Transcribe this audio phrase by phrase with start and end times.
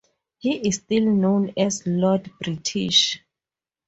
[0.39, 3.19] He is still known as Lord British.